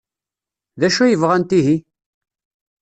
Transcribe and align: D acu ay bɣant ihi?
D 0.79 0.81
acu 0.87 1.01
ay 1.03 1.15
bɣant 1.21 1.51
ihi? 1.59 1.77